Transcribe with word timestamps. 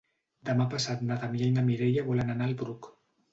Demà 0.49 0.65
passat 0.71 1.03
na 1.09 1.17
Damià 1.25 1.49
i 1.49 1.51
na 1.59 1.65
Mireia 1.67 2.05
volen 2.09 2.35
anar 2.37 2.49
al 2.49 2.57
Bruc. 2.65 2.91